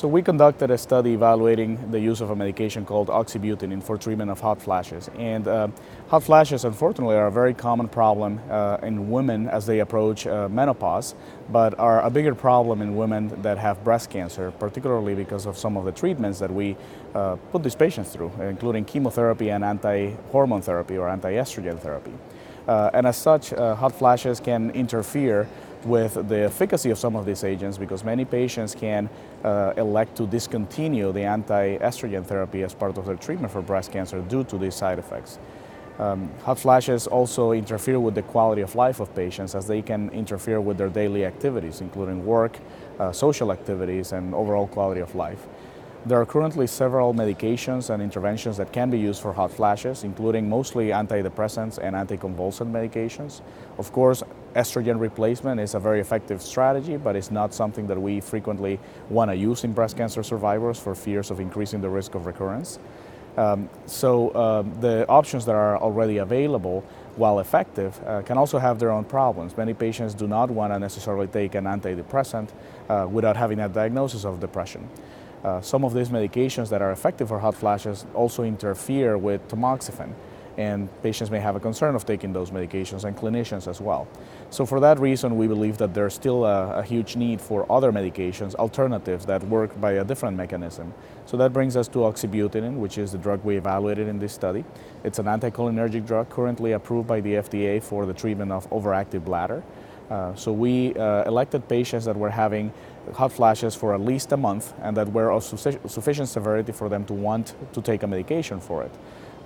[0.00, 4.30] So we conducted a study evaluating the use of a medication called oxybutynin for treatment
[4.30, 5.10] of hot flashes.
[5.18, 5.68] And uh,
[6.08, 10.48] hot flashes, unfortunately, are a very common problem uh, in women as they approach uh,
[10.48, 11.14] menopause,
[11.50, 15.76] but are a bigger problem in women that have breast cancer, particularly because of some
[15.76, 16.78] of the treatments that we
[17.14, 22.14] uh, put these patients through, including chemotherapy and anti-hormone therapy or anti-estrogen therapy.
[22.68, 25.48] Uh, and as such, uh, hot flashes can interfere
[25.84, 29.08] with the efficacy of some of these agents because many patients can
[29.44, 34.20] uh, elect to discontinue the anti-estrogen therapy as part of their treatment for breast cancer
[34.20, 35.38] due to these side effects.
[35.98, 40.08] Um, hot flashes also interfere with the quality of life of patients as they can
[40.10, 42.58] interfere with their daily activities, including work,
[42.98, 45.46] uh, social activities, and overall quality of life.
[46.06, 50.48] There are currently several medications and interventions that can be used for hot flashes, including
[50.48, 53.42] mostly antidepressants and anticonvulsant medications.
[53.76, 54.22] Of course,
[54.54, 59.30] estrogen replacement is a very effective strategy, but it's not something that we frequently want
[59.30, 62.78] to use in breast cancer survivors for fears of increasing the risk of recurrence.
[63.36, 66.82] Um, so uh, the options that are already available,
[67.16, 69.54] while effective, uh, can also have their own problems.
[69.54, 72.48] Many patients do not want to necessarily take an antidepressant
[72.88, 74.88] uh, without having a diagnosis of depression.
[75.44, 80.12] Uh, some of these medications that are effective for hot flashes also interfere with tamoxifen,
[80.58, 84.06] and patients may have a concern of taking those medications, and clinicians as well.
[84.50, 87.90] So for that reason, we believe that there's still a, a, huge need for other
[87.90, 90.92] medications, alternatives that work by a different mechanism.
[91.24, 94.64] So that brings us to oxybutynin, which is the drug we evaluated in this study.
[95.04, 99.62] It's an anticholinergic drug currently approved by the FDA for the treatment of overactive bladder.
[100.10, 102.72] Uh, so we uh, elected patients that were having
[103.14, 107.04] hot flashes for at least a month and that were of sufficient severity for them
[107.04, 108.92] to want to take a medication for it.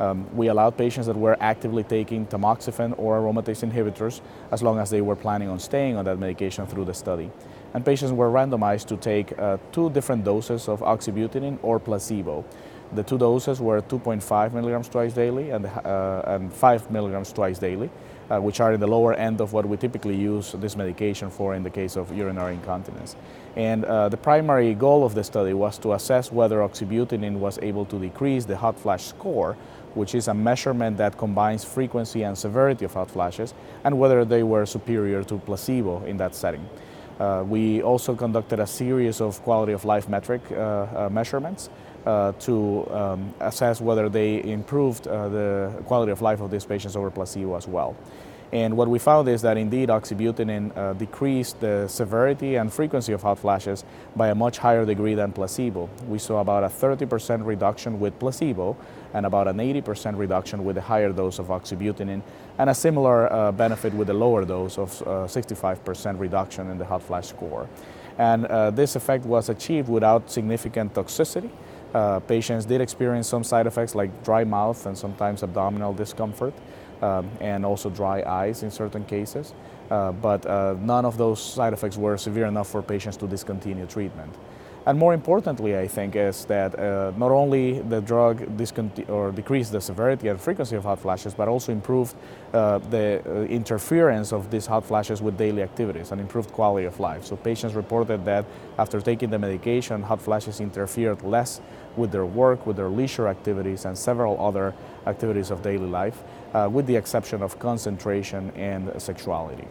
[0.00, 4.20] Um, we allowed patients that were actively taking tamoxifen or aromatase inhibitors
[4.50, 7.30] as long as they were planning on staying on that medication through the study.
[7.74, 12.44] And patients were randomized to take uh, two different doses of oxybutynin or placebo.
[12.92, 17.90] The two doses were 2.5 milligrams twice daily and, uh, and 5 milligrams twice daily
[18.30, 21.54] uh, which are in the lower end of what we typically use this medication for
[21.54, 23.16] in the case of urinary incontinence.
[23.56, 27.84] And uh, the primary goal of the study was to assess whether oxybutynin was able
[27.86, 29.56] to decrease the hot flash score,
[29.94, 33.54] which is a measurement that combines frequency and severity of hot flashes,
[33.84, 36.68] and whether they were superior to placebo in that setting.
[37.20, 41.70] Uh, we also conducted a series of quality of life metric uh, uh, measurements
[42.06, 46.96] uh, to um, assess whether they improved uh, the quality of life of these patients
[46.96, 47.96] over placebo as well.
[48.54, 53.20] And what we found is that indeed oxybutynin uh, decreased the severity and frequency of
[53.20, 53.84] hot flashes
[54.14, 55.90] by a much higher degree than placebo.
[56.06, 58.76] We saw about a 30% reduction with placebo
[59.12, 62.22] and about an 80% reduction with a higher dose of oxybutynin
[62.58, 66.84] and a similar uh, benefit with the lower dose of 65% uh, reduction in the
[66.84, 67.68] hot flash score.
[68.18, 71.50] And uh, this effect was achieved without significant toxicity.
[71.94, 76.52] Uh, patients did experience some side effects like dry mouth and sometimes abdominal discomfort
[77.02, 79.54] um, and also dry eyes in certain cases.
[79.90, 83.86] Uh, but uh, none of those side effects were severe enough for patients to discontinue
[83.86, 84.34] treatment.
[84.86, 88.42] And more importantly, I think, is that uh, not only the drug
[89.08, 92.14] or decreased the severity and frequency of hot flashes, but also improved
[92.52, 97.00] uh, the uh, interference of these hot flashes with daily activities and improved quality of
[97.00, 97.24] life.
[97.24, 98.44] So patients reported that
[98.78, 101.62] after taking the medication, hot flashes interfered less
[101.96, 104.74] with their work, with their leisure activities, and several other
[105.06, 106.22] activities of daily life,
[106.52, 109.66] uh, with the exception of concentration and sexuality.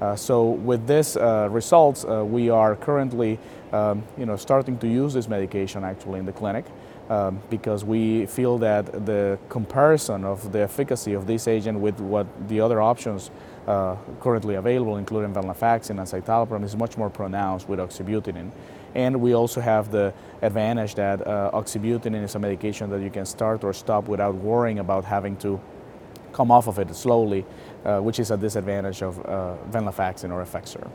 [0.00, 3.38] Uh, so with this uh, results, uh, we are currently
[3.72, 6.66] um, you know, starting to use this medication actually in the clinic
[7.08, 12.26] um, because we feel that the comparison of the efficacy of this agent with what
[12.48, 13.30] the other options
[13.66, 18.50] uh, currently available, including venlafaxine and citalopram, is much more pronounced with oxybutynin.
[18.94, 23.26] And we also have the advantage that uh, oxybutynin is a medication that you can
[23.26, 25.60] start or stop without worrying about having to
[26.36, 27.44] come off of it slowly,
[27.84, 30.90] uh, which is a disadvantage of uh, venlafaxine or Effexor.